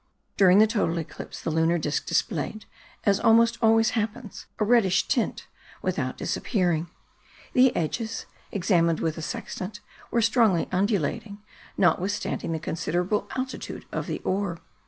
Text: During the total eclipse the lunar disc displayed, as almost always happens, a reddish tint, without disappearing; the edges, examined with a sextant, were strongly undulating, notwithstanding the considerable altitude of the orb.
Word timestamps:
During 0.35 0.57
the 0.57 0.65
total 0.65 0.97
eclipse 0.97 1.39
the 1.43 1.51
lunar 1.51 1.77
disc 1.77 2.07
displayed, 2.07 2.65
as 3.03 3.19
almost 3.19 3.59
always 3.61 3.91
happens, 3.91 4.47
a 4.57 4.65
reddish 4.65 5.07
tint, 5.07 5.45
without 5.83 6.17
disappearing; 6.17 6.87
the 7.53 7.75
edges, 7.75 8.25
examined 8.51 8.99
with 8.99 9.19
a 9.19 9.21
sextant, 9.21 9.79
were 10.09 10.23
strongly 10.23 10.67
undulating, 10.71 11.43
notwithstanding 11.77 12.51
the 12.51 12.57
considerable 12.57 13.29
altitude 13.35 13.85
of 13.91 14.07
the 14.07 14.17
orb. 14.21 14.59